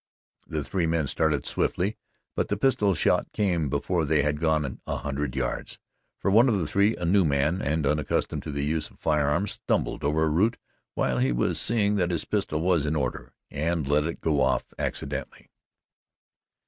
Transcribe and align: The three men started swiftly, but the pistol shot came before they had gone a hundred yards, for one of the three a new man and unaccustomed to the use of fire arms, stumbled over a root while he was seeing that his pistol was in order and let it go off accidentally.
The 0.47 0.63
three 0.63 0.87
men 0.87 1.05
started 1.05 1.45
swiftly, 1.45 1.95
but 2.35 2.47
the 2.47 2.57
pistol 2.57 2.95
shot 2.95 3.31
came 3.33 3.69
before 3.69 4.03
they 4.03 4.23
had 4.23 4.39
gone 4.39 4.81
a 4.87 4.97
hundred 4.97 5.35
yards, 5.35 5.77
for 6.17 6.31
one 6.31 6.49
of 6.49 6.57
the 6.57 6.65
three 6.65 6.95
a 6.95 7.05
new 7.05 7.23
man 7.23 7.61
and 7.61 7.85
unaccustomed 7.85 8.41
to 8.41 8.51
the 8.51 8.65
use 8.65 8.89
of 8.89 8.97
fire 8.97 9.27
arms, 9.27 9.51
stumbled 9.51 10.03
over 10.03 10.23
a 10.23 10.29
root 10.29 10.57
while 10.95 11.19
he 11.19 11.31
was 11.31 11.61
seeing 11.61 11.97
that 11.97 12.09
his 12.09 12.25
pistol 12.25 12.61
was 12.61 12.87
in 12.87 12.95
order 12.95 13.31
and 13.51 13.87
let 13.87 14.05
it 14.05 14.21
go 14.21 14.41
off 14.41 14.63
accidentally. 14.79 15.51